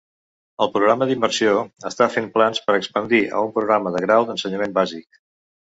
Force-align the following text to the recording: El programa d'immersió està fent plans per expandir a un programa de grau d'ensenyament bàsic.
El 0.65 0.71
programa 0.77 1.07
d'immersió 1.09 1.53
està 1.91 2.09
fent 2.15 2.31
plans 2.39 2.65
per 2.65 2.77
expandir 2.81 3.23
a 3.35 3.47
un 3.51 3.55
programa 3.61 3.95
de 3.99 4.05
grau 4.09 4.31
d'ensenyament 4.33 4.77
bàsic. 4.81 5.25